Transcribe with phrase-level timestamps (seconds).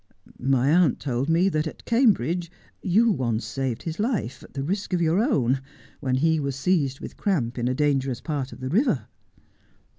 [0.59, 2.49] 'My aunt told me that at Cambridge
[2.81, 5.61] you once saved his life, at the risk of your own,
[5.99, 9.05] when he was seized with cramp in a dangerous part of the river.'